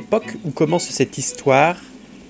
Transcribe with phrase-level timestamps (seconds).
[0.00, 1.76] l'époque où commence cette histoire,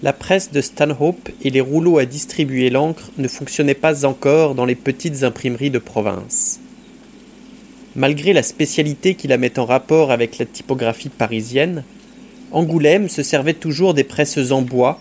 [0.02, 4.64] la presse de Stanhope et les rouleaux à distribuer l'encre ne fonctionnaient pas encore dans
[4.64, 6.58] les petites imprimeries de province.
[7.94, 11.84] Malgré la spécialité qui la met en rapport avec la typographie parisienne,
[12.50, 14.98] Angoulême se servait toujours des presses en bois,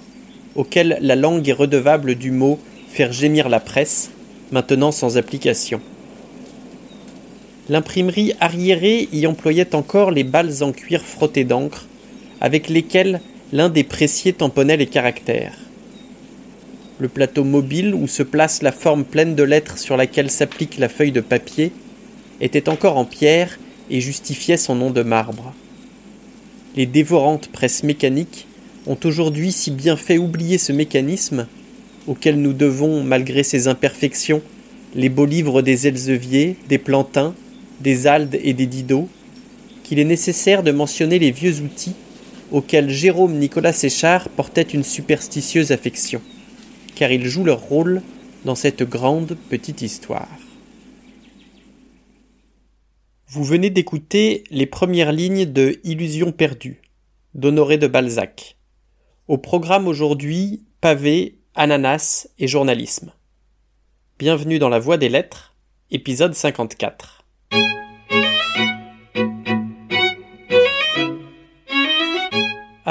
[0.53, 4.11] auxquelles la langue est redevable du mot faire gémir la presse,
[4.51, 5.81] maintenant sans application.
[7.67, 11.88] L'imprimerie arriérée y employait encore les balles en cuir frottées d'encre,
[12.41, 13.21] avec lesquelles
[13.51, 15.57] l'un des pressiers tamponnait les caractères.
[16.99, 20.89] Le plateau mobile où se place la forme pleine de lettres sur laquelle s'applique la
[20.89, 21.71] feuille de papier
[22.41, 23.57] était encore en pierre
[23.89, 25.53] et justifiait son nom de marbre.
[26.75, 28.47] Les dévorantes presses mécaniques
[28.85, 31.47] ont aujourd'hui si bien fait oublier ce mécanisme,
[32.07, 34.41] auquel nous devons, malgré ses imperfections,
[34.95, 37.33] les beaux livres des Elsevier, des Plantins,
[37.81, 39.07] des Aldes et des Didot,
[39.83, 41.95] qu'il est nécessaire de mentionner les vieux outils
[42.51, 46.21] auxquels Jérôme Nicolas Séchard portait une superstitieuse affection,
[46.95, 48.01] car ils jouent leur rôle
[48.45, 50.27] dans cette grande petite histoire.
[53.27, 56.81] Vous venez d'écouter les premières lignes de Illusion perdue
[57.35, 58.57] d'Honoré de Balzac.
[59.27, 63.11] Au programme aujourd'hui, pavé, ananas et journalisme.
[64.17, 65.55] Bienvenue dans la Voie des Lettres,
[65.91, 67.23] épisode 54.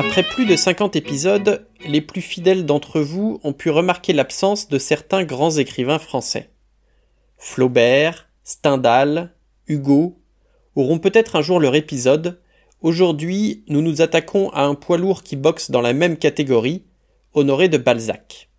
[0.01, 4.79] Après plus de 50 épisodes, les plus fidèles d'entre vous ont pu remarquer l'absence de
[4.79, 6.51] certains grands écrivains français.
[7.37, 9.35] Flaubert, Stendhal,
[9.67, 10.21] Hugo,
[10.77, 12.41] auront peut-être un jour leur épisode.
[12.81, 16.85] Aujourd'hui, nous nous attaquons à un poids lourd qui boxe dans la même catégorie,
[17.35, 18.51] Honoré de Balzac.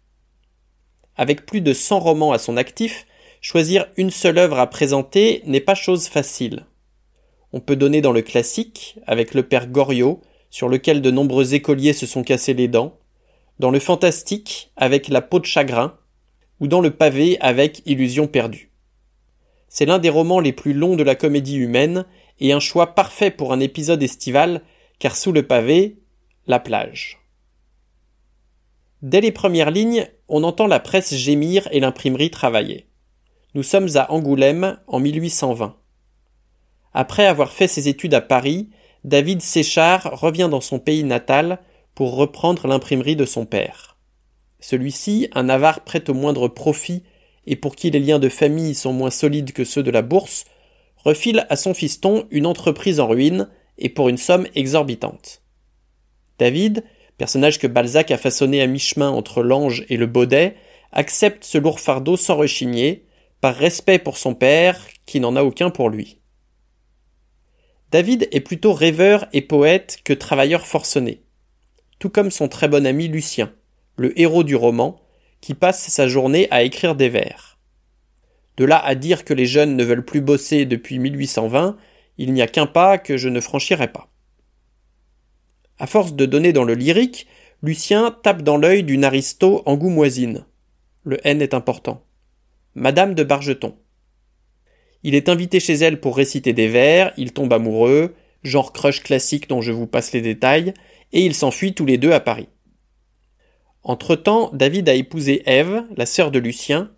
[1.15, 3.07] Avec plus de 100 romans à son actif,
[3.39, 6.65] choisir une seule œuvre à présenter n'est pas chose facile.
[7.53, 11.94] On peut donner dans le classique, avec le père Goriot, sur lequel de nombreux écoliers
[11.94, 12.98] se sont cassés les dents,
[13.60, 15.98] dans le fantastique, avec la peau de chagrin,
[16.60, 18.71] ou dans le pavé avec Illusion perdue.
[19.67, 22.05] C'est l'un des romans les plus longs de la comédie humaine
[22.39, 24.61] et un choix parfait pour un épisode estival
[24.98, 25.99] car sous le pavé,
[26.48, 27.20] la plage.
[29.02, 32.88] Dès les premières lignes, on entend la presse gémir et l'imprimerie travailler.
[33.54, 35.77] Nous sommes à Angoulême en 1820.
[36.93, 38.70] Après avoir fait ses études à Paris,
[39.05, 41.60] David Séchard revient dans son pays natal
[41.95, 43.98] pour reprendre l'imprimerie de son père.
[44.60, 47.04] Celui-ci, un avare prêt au moindre profit
[47.45, 50.45] et pour qui les liens de famille sont moins solides que ceux de la bourse,
[50.98, 55.42] refile à son fiston une entreprise en ruine et pour une somme exorbitante.
[56.38, 56.83] David,
[57.17, 60.55] personnage que Balzac a façonné à mi-chemin entre l'ange et le baudet,
[60.92, 63.05] accepte ce lourd fardeau sans rechigner,
[63.39, 66.18] par respect pour son père, qui n'en a aucun pour lui.
[67.92, 71.23] David est plutôt rêveur et poète que travailleur forcené,
[71.98, 73.52] tout comme son très bon ami Lucien,
[73.98, 75.02] le héros du roman,
[75.42, 77.58] qui passe sa journée à écrire des vers.
[78.58, 81.77] De là à dire que les jeunes ne veulent plus bosser depuis 1820,
[82.17, 84.10] il n'y a qu'un pas que je ne franchirai pas.
[85.80, 87.26] À force de donner dans le lyrique,
[87.64, 90.45] Lucien tape dans l'œil d'une aristo angoumoisine.
[91.04, 92.04] Le N est important.
[92.76, 93.76] Madame de Bargeton.
[95.04, 99.48] Il est invité chez elle pour réciter des vers, il tombe amoureux, genre crush classique
[99.49, 100.73] dont je vous passe les détails,
[101.14, 102.49] et ils s'enfuient tous les deux à Paris.
[103.83, 106.92] Entre-temps, David a épousé Ève, la sœur de Lucien,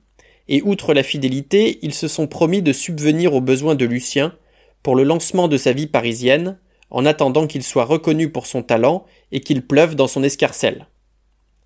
[0.48, 4.36] et outre la fidélité, ils se sont promis de subvenir aux besoins de Lucien
[4.84, 6.58] pour le lancement de sa vie parisienne,
[6.90, 10.88] en attendant qu'il soit reconnu pour son talent et qu'il pleuve dans son escarcelle.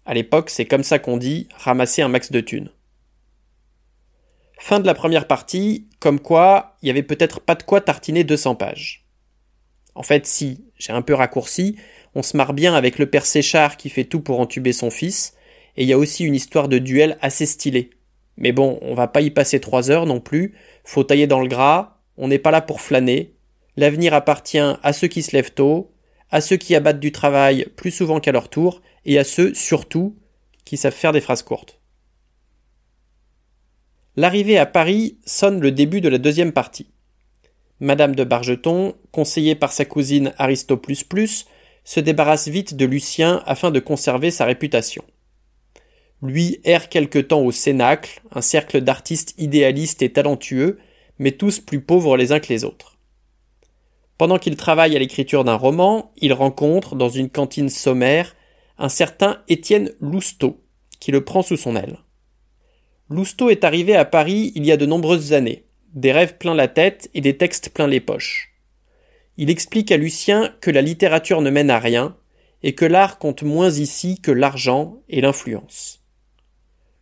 [0.05, 2.69] À l'époque, c'est comme ça qu'on dit ramasser un max de thunes.
[4.57, 8.23] Fin de la première partie, comme quoi, il y avait peut-être pas de quoi tartiner
[8.23, 9.05] 200 pages.
[9.95, 11.77] En fait, si, j'ai un peu raccourci,
[12.15, 15.35] on se marre bien avec le père Séchard qui fait tout pour entuber son fils,
[15.77, 17.91] et il y a aussi une histoire de duel assez stylée.
[18.37, 21.47] Mais bon, on va pas y passer trois heures non plus, faut tailler dans le
[21.47, 23.33] gras, on n'est pas là pour flâner,
[23.77, 25.91] l'avenir appartient à ceux qui se lèvent tôt,
[26.31, 30.17] à ceux qui abattent du travail plus souvent qu'à leur tour, et à ceux, surtout,
[30.63, 31.79] qui savent faire des phrases courtes.
[34.17, 36.87] L'arrivée à Paris sonne le début de la deuxième partie.
[37.81, 40.81] Madame de Bargeton, conseillée par sa cousine Aristo
[41.83, 45.03] se débarrasse vite de Lucien afin de conserver sa réputation.
[46.21, 50.79] Lui erre quelque temps au Cénacle, un cercle d'artistes idéalistes et talentueux,
[51.19, 52.97] mais tous plus pauvres les uns que les autres.
[54.17, 58.33] Pendant qu'il travaille à l'écriture d'un roman, il rencontre, dans une cantine sommaire,
[58.77, 60.63] un certain Étienne Lousteau,
[61.01, 61.97] qui le prend sous son aile.
[63.07, 66.67] Lousteau est arrivé à Paris il y a de nombreuses années, des rêves plein la
[66.67, 68.55] tête et des textes plein les poches.
[69.37, 72.17] Il explique à Lucien que la littérature ne mène à rien,
[72.63, 76.01] et que l'art compte moins ici que l'argent et l'influence.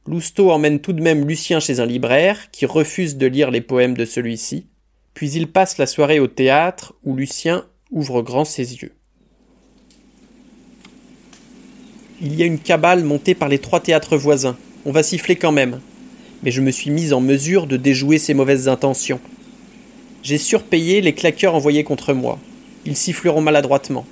[0.06, 3.96] Lousteau emmène tout de même Lucien chez un libraire, qui refuse de lire les poèmes
[3.96, 4.68] de celui-ci,
[5.14, 8.92] puis il passe la soirée au théâtre, où Lucien ouvre grand ses yeux.
[12.20, 14.58] Il y a une cabale montée par les trois théâtres voisins.
[14.86, 15.80] On va siffler quand même.
[16.44, 19.20] Mais je me suis mis en mesure de déjouer ces mauvaises intentions.
[20.24, 22.40] J'ai surpayé les claqueurs envoyés contre moi.
[22.86, 24.06] Ils siffleront maladroitement.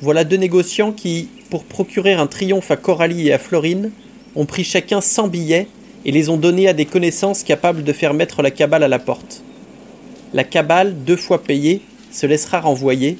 [0.00, 3.90] Voilà deux négociants qui, pour procurer un triomphe à Coralie et à Florine,
[4.36, 5.68] ont pris chacun cent billets
[6.04, 8.98] et les ont donnés à des connaissances capables de faire mettre la cabale à la
[8.98, 9.42] porte.
[10.32, 13.18] La cabale, deux fois payée, se laissera renvoyer,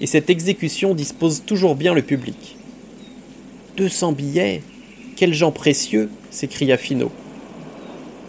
[0.00, 2.56] et cette exécution dispose toujours bien le public.
[3.76, 4.62] Deux cents billets?
[5.16, 7.10] Quels gens précieux s'écria Finot.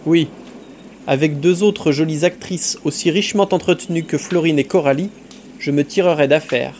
[0.08, 0.30] Oui,
[1.06, 5.10] avec deux autres jolies actrices aussi richement entretenues que Florine et Coralie,
[5.60, 6.76] je me tirerai d'affaire.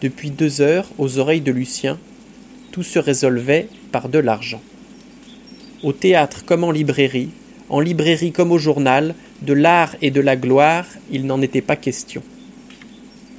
[0.00, 1.98] Depuis deux heures, aux oreilles de Lucien,
[2.70, 4.62] tout se résolvait par de l'argent.
[5.82, 7.30] Au théâtre comme en librairie,
[7.68, 11.74] en librairie comme au journal, de l'art et de la gloire, il n'en était pas
[11.74, 12.22] question.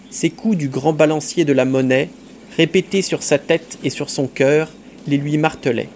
[0.10, 2.10] Ces coups du grand balancier de la monnaie,
[2.58, 4.74] répétés sur sa tête et sur son cœur,
[5.08, 5.88] les lui martelaient.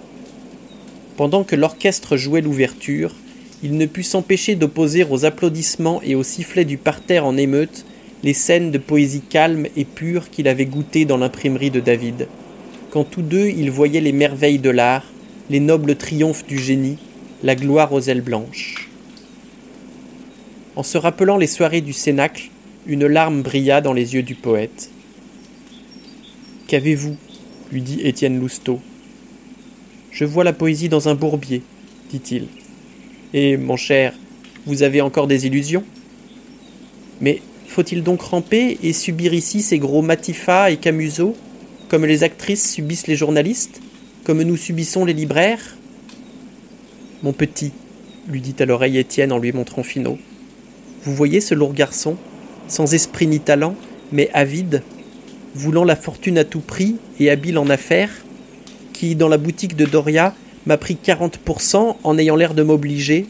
[1.19, 3.13] Pendant que l'orchestre jouait l'ouverture,
[3.61, 7.83] il ne put s'empêcher d'opposer aux applaudissements et aux sifflets du parterre en émeute
[8.23, 12.29] les scènes de poésie calme et pure qu'il avait goûtées dans l'imprimerie de David
[12.89, 15.03] quand tous deux ils voyaient les merveilles de l'art,
[15.49, 16.95] les nobles triomphes du génie,
[17.43, 18.89] la gloire aux ailes blanches.
[20.77, 22.49] En se rappelant les soirées du Cénacle,
[22.87, 24.89] une larme brilla dans les yeux du poète.
[26.67, 27.17] Qu'avez-vous?
[27.73, 28.79] lui dit Étienne Lousteau.
[30.11, 31.61] Je vois la poésie dans un bourbier,
[32.09, 32.47] dit-il.
[33.33, 34.13] Et, mon cher,
[34.65, 35.83] vous avez encore des illusions?
[37.21, 41.35] Mais faut-il donc ramper et subir ici ces gros Matifat et Camusot
[41.89, 43.81] comme les actrices subissent les journalistes,
[44.23, 45.75] comme nous subissons les libraires?
[47.23, 47.71] Mon petit,
[48.27, 50.17] lui dit à l'oreille Étienne en lui montrant Finot,
[51.03, 52.15] vous voyez ce lourd garçon,
[52.67, 53.75] sans esprit ni talent,
[54.11, 54.83] mais avide,
[55.55, 58.11] voulant la fortune à tout prix et habile en affaires,
[58.99, 60.35] qui, dans la boutique de Doria,
[60.65, 63.27] m'a pris 40% en ayant l'air de m'obliger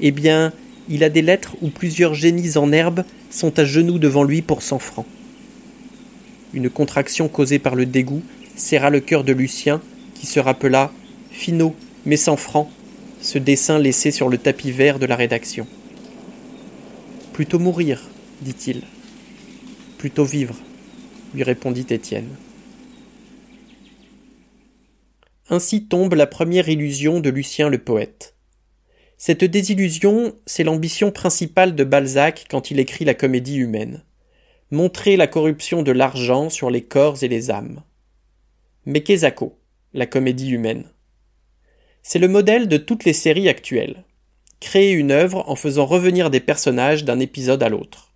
[0.00, 0.52] Eh bien,
[0.88, 4.62] il a des lettres où plusieurs génies en herbe sont à genoux devant lui pour
[4.62, 5.06] cent francs.
[6.54, 8.22] Une contraction causée par le dégoût
[8.54, 9.82] serra le cœur de Lucien,
[10.14, 10.92] qui se rappela,
[11.32, 11.74] finot,
[12.06, 12.68] mais sans francs,
[13.20, 15.66] ce dessin laissé sur le tapis vert de la rédaction.
[17.32, 18.08] Plutôt mourir,
[18.40, 18.82] dit-il.
[19.98, 20.54] Plutôt vivre,
[21.34, 22.28] lui répondit Étienne.
[25.50, 28.34] Ainsi tombe la première illusion de Lucien le poète.
[29.18, 34.02] Cette désillusion, c'est l'ambition principale de Balzac quand il écrit la comédie humaine
[34.70, 37.82] montrer la corruption de l'argent sur les corps et les âmes.
[38.86, 39.58] Mekezako,
[39.92, 40.84] la comédie humaine.
[42.02, 44.04] C'est le modèle de toutes les séries actuelles.
[44.60, 48.12] Créer une œuvre en faisant revenir des personnages d'un épisode à l'autre.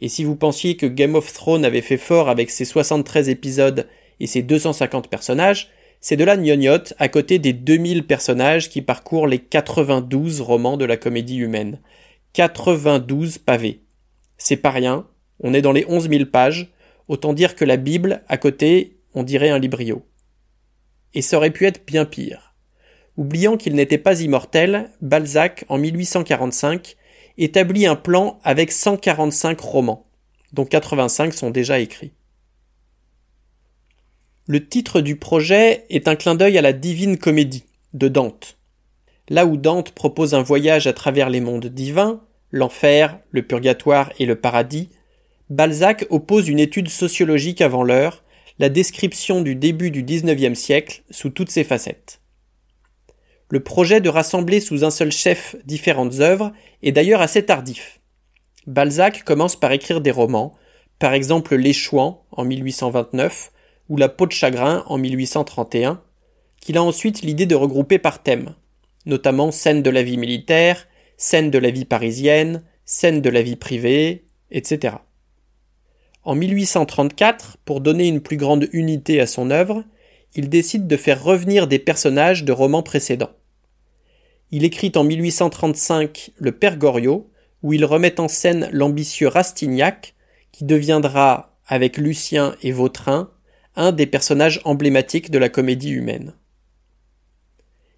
[0.00, 3.88] Et si vous pensiez que Game of Thrones avait fait fort avec ses 73 épisodes
[4.20, 5.70] et ses 250 personnages,
[6.06, 10.84] c'est de la gnognotte à côté des 2000 personnages qui parcourent les 92 romans de
[10.84, 11.80] la comédie humaine.
[12.34, 13.80] 92 pavés.
[14.36, 15.06] C'est pas rien,
[15.40, 16.70] on est dans les onze mille pages,
[17.08, 20.04] autant dire que la Bible, à côté, on dirait un librio.
[21.14, 22.54] Et ça aurait pu être bien pire.
[23.16, 26.96] Oubliant qu'il n'était pas immortel, Balzac, en 1845,
[27.38, 30.06] établit un plan avec 145 romans,
[30.52, 32.12] dont 85 sont déjà écrits.
[34.46, 38.58] Le titre du projet est un clin d'œil à la Divine Comédie de Dante.
[39.30, 42.20] Là où Dante propose un voyage à travers les mondes divins,
[42.50, 44.90] l'enfer, le purgatoire et le paradis,
[45.48, 48.22] Balzac oppose une étude sociologique avant l'heure,
[48.58, 52.20] la description du début du XIXe siècle sous toutes ses facettes.
[53.48, 57.98] Le projet de rassembler sous un seul chef différentes œuvres est d'ailleurs assez tardif.
[58.66, 60.52] Balzac commence par écrire des romans,
[60.98, 63.52] par exemple L'Échouan en 1829
[63.88, 66.00] ou La peau de chagrin en 1831,
[66.60, 68.54] qu'il a ensuite l'idée de regrouper par thème,
[69.06, 70.86] notamment scènes de la vie militaire,
[71.16, 74.96] scènes de la vie parisienne, scènes de la vie privée, etc.
[76.24, 79.84] En 1834, pour donner une plus grande unité à son œuvre,
[80.34, 83.32] il décide de faire revenir des personnages de romans précédents.
[84.50, 87.30] Il écrit en 1835 Le Père Goriot,
[87.62, 90.14] où il remet en scène l'ambitieux Rastignac,
[90.52, 93.30] qui deviendra, avec Lucien et Vautrin,
[93.76, 96.34] un des personnages emblématiques de la comédie humaine.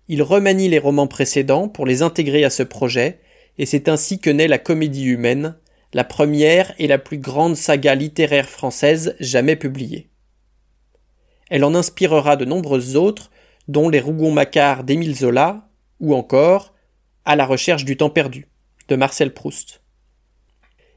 [0.08, 3.20] Il remanie les romans précédents pour les intégrer à ce projet,
[3.58, 5.56] et c'est ainsi que naît la comédie humaine,
[5.92, 10.08] la première et la plus grande saga littéraire française jamais publiée.
[11.50, 13.30] Elle en inspirera de nombreuses autres,
[13.68, 15.68] dont Les Rougon-Macquart d'Émile Zola,
[16.00, 16.74] ou encore
[17.24, 18.48] À la recherche du temps perdu,
[18.88, 19.80] de Marcel Proust.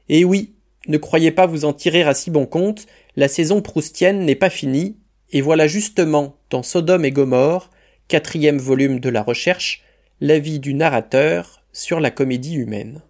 [0.08, 0.54] Et oui,
[0.86, 4.50] ne croyez pas vous en tirer à si bon compte, la saison proustienne n'est pas
[4.50, 4.96] finie,
[5.32, 7.70] et voilà justement, dans Sodome et Gomorre,
[8.08, 9.82] quatrième volume de la recherche,
[10.20, 13.02] l'avis du narrateur sur la comédie humaine.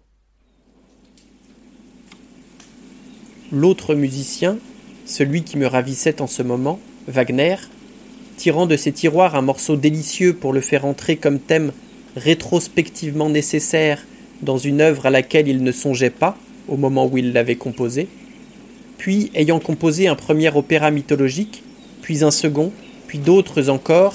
[3.51, 4.59] L'autre musicien,
[5.05, 7.55] celui qui me ravissait en ce moment, Wagner,
[8.37, 11.73] tirant de ses tiroirs un morceau délicieux pour le faire entrer comme thème
[12.15, 14.05] rétrospectivement nécessaire
[14.41, 18.07] dans une œuvre à laquelle il ne songeait pas au moment où il l'avait composée,
[19.01, 21.63] puis ayant composé un premier opéra mythologique,
[22.03, 22.71] puis un second,
[23.07, 24.13] puis d'autres encore,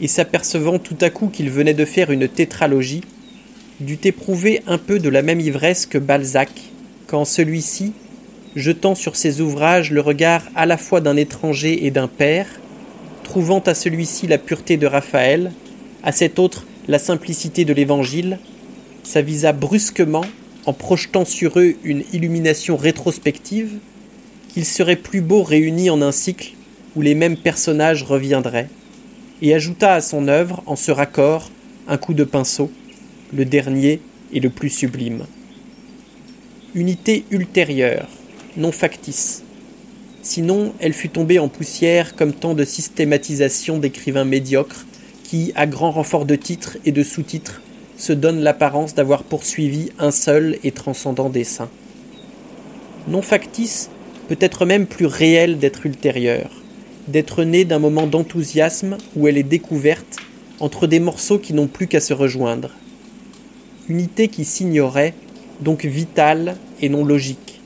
[0.00, 3.00] et s'apercevant tout à coup qu'il venait de faire une tétralogie,
[3.80, 6.50] dut éprouver un peu de la même ivresse que Balzac,
[7.08, 7.94] quand celui-ci,
[8.54, 12.46] jetant sur ses ouvrages le regard à la fois d'un étranger et d'un père,
[13.24, 15.50] trouvant à celui-ci la pureté de Raphaël,
[16.04, 18.38] à cet autre la simplicité de l'Évangile,
[19.02, 20.24] s'avisa brusquement,
[20.64, 23.80] en projetant sur eux une illumination rétrospective,
[24.52, 26.52] qu'il serait plus beau réunis en un cycle
[26.94, 28.68] où les mêmes personnages reviendraient,
[29.40, 31.50] et ajouta à son œuvre, en ce raccord,
[31.88, 32.70] un coup de pinceau,
[33.32, 34.00] le dernier
[34.32, 35.24] et le plus sublime.
[36.74, 38.08] Unité ultérieure,
[38.56, 39.42] non factice.
[40.22, 44.86] Sinon, elle fut tombée en poussière comme tant de systématisation d'écrivains médiocres
[45.24, 47.62] qui, à grand renfort de titres et de sous-titres,
[47.96, 51.68] se donnent l'apparence d'avoir poursuivi un seul et transcendant dessein.
[53.08, 53.90] Non factice,
[54.32, 56.62] peut-être même plus réel d'être ultérieure,
[57.06, 60.16] d'être née d'un moment d'enthousiasme où elle est découverte
[60.58, 62.70] entre des morceaux qui n'ont plus qu'à se rejoindre.
[63.90, 65.12] Unité qui s'ignorait,
[65.60, 67.60] donc vitale et non logique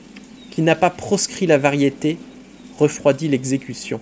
[0.51, 2.17] qui n'a pas proscrit la variété,
[2.77, 4.01] refroidit l'exécution.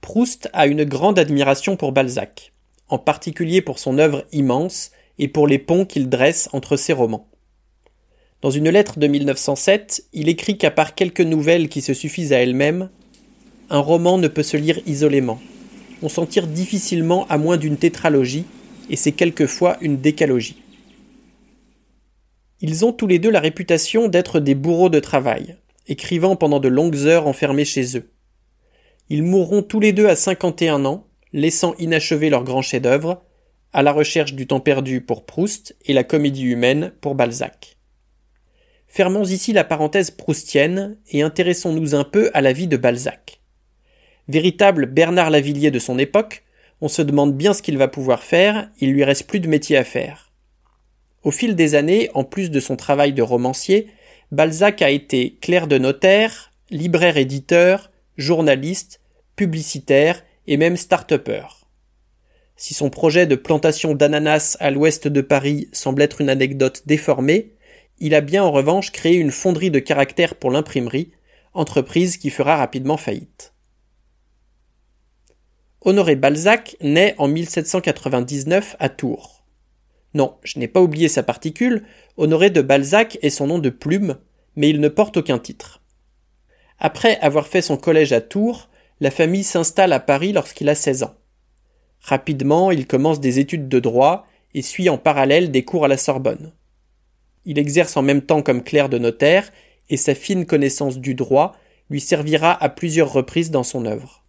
[0.00, 2.54] Proust a une grande admiration pour Balzac,
[2.88, 7.28] en particulier pour son œuvre immense et pour les ponts qu'il dresse entre ses romans.
[8.44, 12.42] Dans une lettre de 1907, il écrit qu'à part quelques nouvelles qui se suffisent à
[12.42, 12.90] elles-mêmes,
[13.70, 15.40] un roman ne peut se lire isolément.
[16.02, 18.44] On s'en tire difficilement à moins d'une tétralogie,
[18.90, 20.60] et c'est quelquefois une décalogie.
[22.60, 26.68] Ils ont tous les deux la réputation d'être des bourreaux de travail, écrivant pendant de
[26.68, 28.10] longues heures enfermés chez eux.
[29.08, 33.22] Ils mourront tous les deux à cinquante et un ans, laissant inachevé leur grand chef-d'œuvre,
[33.72, 37.73] à la recherche du temps perdu pour Proust et la comédie humaine pour Balzac.
[38.94, 43.40] Fermons ici la parenthèse proustienne et intéressons-nous un peu à la vie de Balzac.
[44.28, 46.44] Véritable Bernard Lavillier de son époque,
[46.80, 49.76] on se demande bien ce qu'il va pouvoir faire, il lui reste plus de métier
[49.76, 50.30] à faire.
[51.24, 53.88] Au fil des années, en plus de son travail de romancier,
[54.30, 59.00] Balzac a été clerc de notaire, libraire-éditeur, journaliste,
[59.34, 61.46] publicitaire et même start-upper.
[62.54, 67.54] Si son projet de plantation d'ananas à l'ouest de Paris semble être une anecdote déformée,
[67.98, 71.12] il a bien en revanche créé une fonderie de caractères pour l'imprimerie,
[71.52, 73.54] entreprise qui fera rapidement faillite.
[75.80, 79.44] Honoré Balzac naît en 1799 à Tours.
[80.14, 81.84] Non, je n'ai pas oublié sa particule,
[82.16, 84.16] Honoré de Balzac est son nom de plume,
[84.56, 85.82] mais il ne porte aucun titre.
[86.78, 88.68] Après avoir fait son collège à Tours,
[89.00, 91.14] la famille s'installe à Paris lorsqu'il a 16 ans.
[92.00, 95.96] Rapidement, il commence des études de droit et suit en parallèle des cours à la
[95.96, 96.52] Sorbonne.
[97.44, 99.50] Il exerce en même temps comme clerc de notaire
[99.90, 101.56] et sa fine connaissance du droit
[101.90, 104.24] lui servira à plusieurs reprises dans son œuvre.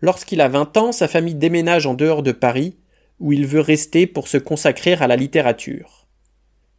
[0.00, 2.76] Lorsqu'il a 20 ans, sa famille déménage en dehors de Paris
[3.18, 6.06] où il veut rester pour se consacrer à la littérature.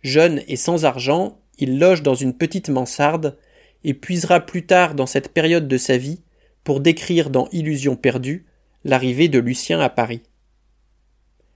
[0.02, 3.38] Jeune et sans argent, il loge dans une petite mansarde
[3.84, 6.22] et puisera plus tard dans cette période de sa vie
[6.64, 8.46] pour décrire dans Illusion perdue
[8.84, 10.22] l'arrivée de Lucien à Paris.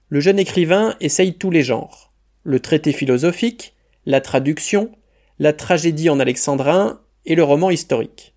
[0.08, 2.12] Le jeune écrivain essaye tous les genres
[2.46, 3.74] le traité philosophique,
[4.06, 4.92] la traduction,
[5.40, 8.34] la tragédie en alexandrin et le roman historique.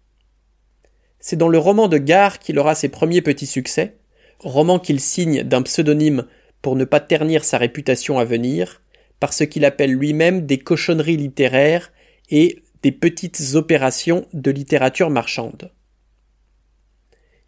[1.19, 3.97] C'est dans le roman de gare qu'il aura ses premiers petits succès,
[4.39, 6.25] roman qu'il signe d'un pseudonyme
[6.63, 8.81] pour ne pas ternir sa réputation à venir,
[9.19, 11.91] par ce qu'il appelle lui-même des cochonneries littéraires
[12.29, 15.71] et des petites opérations de littérature marchande.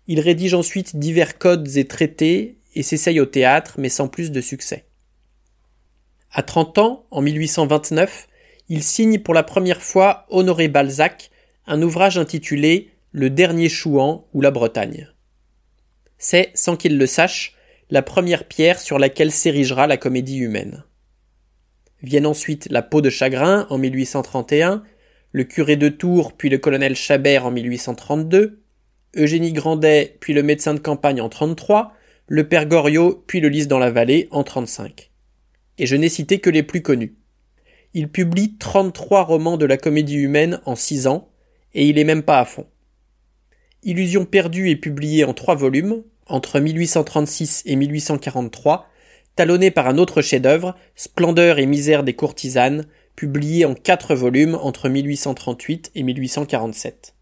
[0.08, 4.42] Il rédige ensuite divers codes et traités et s'essaye au théâtre, mais sans plus de
[4.42, 4.86] succès.
[6.34, 8.30] À 30 ans, en 1829,
[8.70, 11.30] il signe pour la première fois Honoré Balzac,
[11.68, 15.10] un ouvrage intitulé Le dernier Chouan ou la Bretagne.
[16.18, 17.58] C'est, sans qu'il le sache,
[17.90, 20.86] la première pierre sur laquelle s'érigera la comédie humaine.
[22.02, 24.84] Viennent ensuite La peau de chagrin en 1831,
[25.34, 28.62] Le curé de Tours puis le colonel Chabert en 1832,
[29.18, 31.94] Eugénie Grandet puis le médecin de campagne en 33,
[32.28, 35.11] le père Goriot puis le lys dans la vallée en 35.
[35.82, 37.16] Et je n'ai cité que les plus connus.
[37.96, 41.28] Il publie 33 romans de la comédie humaine en 6 ans,
[41.74, 42.68] et il est même pas à fond.
[43.82, 48.90] Illusion perdue est publié en trois volumes, entre 1836 et 1843,
[49.36, 52.86] talonné par un autre chef-d'œuvre, Splendeur et misère des courtisanes,
[53.16, 57.16] publié en quatre volumes entre 1838 et 1847.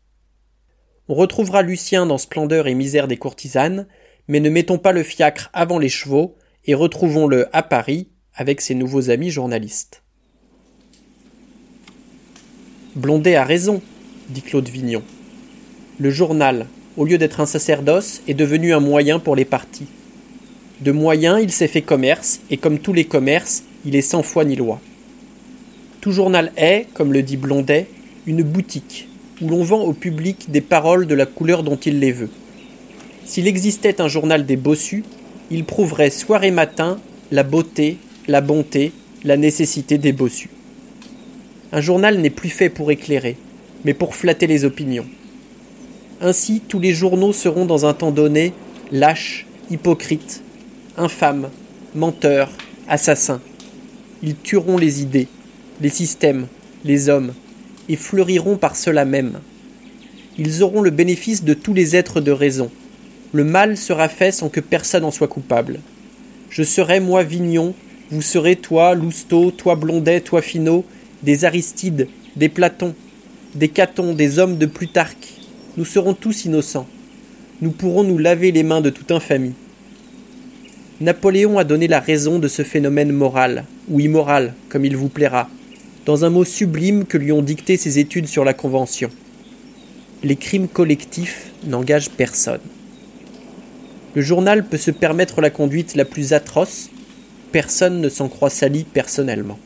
[1.07, 3.87] On retrouvera Lucien dans Splendeur et misère des courtisanes,
[4.27, 6.35] mais ne mettons pas le fiacre avant les chevaux
[6.65, 8.09] et retrouvons-le à Paris
[8.39, 10.01] avec ses nouveaux amis journalistes.
[12.96, 13.81] Blondet a raison,
[14.29, 15.03] dit Claude Vignon.
[16.00, 16.65] Le journal,
[16.96, 19.88] au lieu d'être un sacerdoce, est devenu un moyen pour les partis.
[20.79, 24.46] De moyen, il s'est fait commerce, et comme tous les commerces, il est sans foi
[24.46, 24.79] ni loi.
[26.00, 27.88] Tout journal est, comme le dit Blondet,
[28.25, 29.10] une boutique,
[29.41, 32.29] où l'on vend au public des paroles de la couleur dont il les veut.
[33.25, 35.03] S'il existait un journal des bossus,
[35.51, 37.98] il prouverait soir et matin la beauté,
[38.29, 38.91] la bonté,
[39.24, 40.51] la nécessité des bossus.
[41.71, 43.38] Un journal n'est plus fait pour éclairer,
[43.86, 45.07] mais pour flatter les opinions.
[46.21, 48.53] Ainsi, tous les journaux seront dans un temps donné
[48.91, 50.43] lâches, hypocrites,
[50.95, 51.50] infâmes,
[51.95, 52.51] menteurs,
[52.88, 53.41] assassins.
[54.21, 55.27] Ils tueront les idées,
[55.81, 56.45] les systèmes,
[56.86, 57.33] les hommes,
[57.88, 59.39] et fleuriront par cela même.
[60.38, 62.69] Ils auront le bénéfice de tous les êtres de raison.
[63.33, 65.79] Le mal sera fait sans que personne en soit coupable.
[66.51, 67.74] Je serai moi Vignon,
[68.11, 70.83] vous serez toi Lousteau, toi Blondet, toi Finot,
[71.21, 72.95] des Aristides, des Platons,
[73.53, 75.27] des Catons, des hommes de Plutarque,
[75.77, 76.87] nous serons tous innocents.
[77.61, 79.53] Nous pourrons nous laver les mains de toute infamie.
[81.01, 85.47] Napoléon a donné la raison de ce phénomène moral, ou immoral, comme il vous plaira,
[86.05, 89.10] dans un mot sublime que lui ont dicté ses études sur la Convention.
[90.23, 92.60] Les crimes collectifs n'engagent personne.
[94.15, 96.89] Le journal peut se permettre la conduite la plus atroce,
[97.51, 99.59] personne ne s'en croit sali personnellement.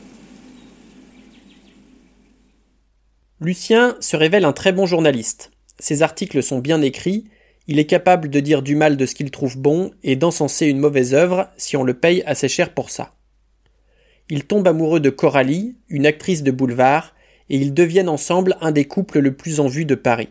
[3.40, 5.50] Lucien se révèle un très bon journaliste.
[5.78, 7.24] Ses articles sont bien écrits,
[7.66, 10.78] il est capable de dire du mal de ce qu'il trouve bon et d'encenser une
[10.78, 13.12] mauvaise œuvre si on le paye assez cher pour ça.
[14.28, 17.14] Il tombe amoureux de Coralie, une actrice de boulevard,
[17.50, 20.30] et ils deviennent ensemble un des couples le plus en vue de Paris.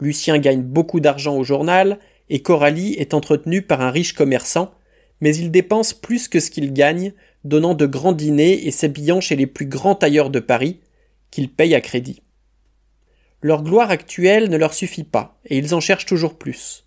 [0.00, 4.72] Lucien gagne beaucoup d'argent au journal, et Coralie est entretenue par un riche commerçant,
[5.20, 7.12] mais il dépense plus que ce qu'il gagne,
[7.44, 10.80] donnant de grands dîners et s'habillant chez les plus grands tailleurs de Paris,
[11.30, 12.22] qu'il paye à crédit.
[13.40, 16.84] Leur gloire actuelle ne leur suffit pas, et ils en cherchent toujours plus.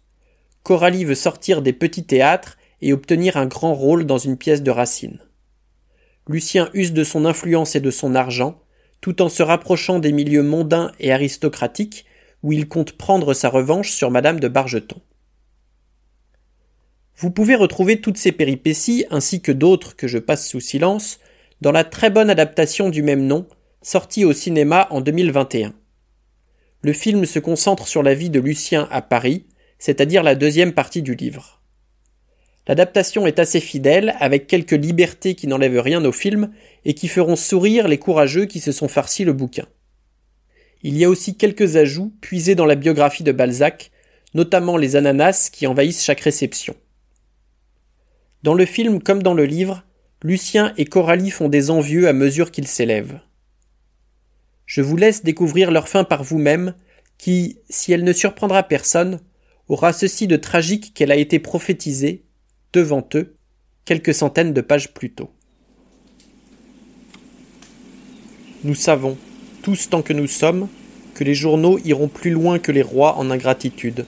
[0.63, 4.72] Coralie veut sortir des petits théâtres et obtenir un grand rôle dans une pièce de
[4.72, 5.20] Racine.
[6.28, 8.62] Lucien use de son influence et de son argent,
[9.02, 12.06] tout en se rapprochant des milieux mondains et aristocratiques
[12.44, 15.02] où il compte prendre sa revanche sur Madame de Bargeton.
[17.21, 21.19] Vous pouvez retrouver toutes ces péripéties ainsi que d'autres que je passe sous silence
[21.62, 23.47] dans la très bonne adaptation du même nom,
[23.81, 25.73] sortie au cinéma en 2021
[26.84, 29.45] le film se concentre sur la vie de Lucien à Paris,
[29.77, 31.62] c'est-à-dire la deuxième partie du livre.
[32.67, 36.51] L'adaptation est assez fidèle, avec quelques libertés qui n'enlèvent rien au film
[36.86, 39.65] et qui feront sourire les courageux qui se sont farcis le bouquin.
[40.84, 43.91] Il y a aussi quelques ajouts puisés dans la biographie de Balzac,
[44.34, 46.75] notamment les ananas qui envahissent chaque réception.
[48.43, 49.84] Dans le film comme dans le livre,
[50.23, 53.19] Lucien et Coralie font des envieux à mesure qu'ils s'élèvent.
[54.65, 56.73] Je vous laisse découvrir leur fin par vous-même,
[57.17, 59.19] qui, si elle ne surprendra personne,
[59.67, 62.23] aura ceci de tragique qu'elle a été prophétisée,
[62.73, 63.36] devant eux,
[63.86, 65.30] quelques centaines de pages plus tôt.
[68.63, 69.17] Nous savons,
[69.62, 70.67] tous tant que nous sommes,
[71.13, 74.06] que les journaux iront plus loin que les rois en ingratitude,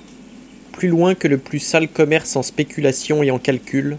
[0.71, 3.97] plus loin que le plus sale commerce en spéculation et en calcul,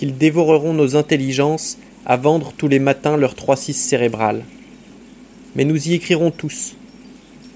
[0.00, 4.44] qu'ils dévoreront nos intelligences à vendre tous les matins leurs trois six cérébrales
[5.54, 6.76] mais nous y écrirons tous,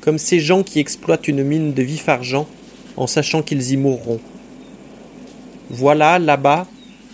[0.00, 2.46] comme ces gens qui exploitent une mine de vif argent
[2.96, 4.20] en sachant qu'ils y mourront.
[5.70, 6.66] Voilà, là-bas,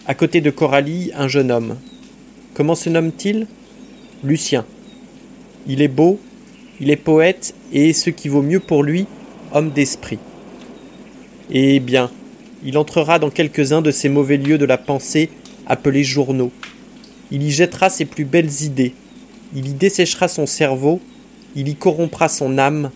[0.06, 1.76] à côté de Coralie, un jeune homme.
[2.54, 3.46] Comment se nomme-t-il?
[4.24, 4.64] Lucien.
[5.66, 6.18] Il est beau,
[6.80, 9.06] il est poète et, ce qui vaut mieux pour lui,
[9.52, 10.18] homme d'esprit.
[11.50, 12.10] Eh bien,
[12.64, 15.30] il entrera dans quelques-uns de ces mauvais lieux de la pensée
[15.66, 16.52] appelés journaux.
[17.30, 18.94] Il y jettera ses plus belles idées,
[19.54, 21.00] il y desséchera son cerveau,
[21.56, 22.90] il y corrompra son âme,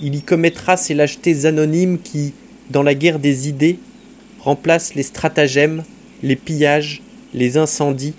[0.00, 2.32] il y commettra ces lâchetés anonymes qui,
[2.70, 3.78] dans la guerre des idées,
[4.40, 5.84] remplacent les stratagèmes,
[6.22, 8.14] les pillages, les incendies,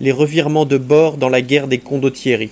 [0.00, 2.50] les revirements de bord dans la guerre des condottieri.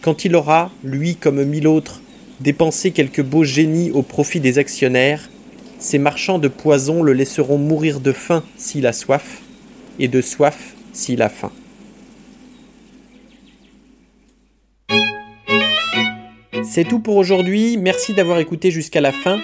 [0.00, 2.00] Quand il aura, lui comme mille autres,
[2.40, 5.30] dépensé quelques beaux génies au profit des actionnaires,
[5.78, 9.42] ces marchands de poison le laisseront mourir de faim s'il a soif,
[9.98, 11.50] et de soif s'il a faim.
[16.64, 19.38] C'est tout pour aujourd'hui, merci d'avoir écouté jusqu'à la fin.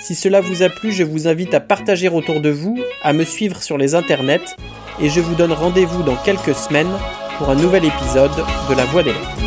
[0.00, 3.24] Si cela vous a plu, je vous invite à partager autour de vous, à me
[3.24, 4.54] suivre sur les internets,
[5.00, 6.92] et je vous donne rendez-vous dans quelques semaines
[7.38, 8.30] pour un nouvel épisode
[8.68, 9.45] de La Voix des Lettres.